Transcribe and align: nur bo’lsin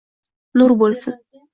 nur 0.61 0.75
bo’lsin 0.81 1.17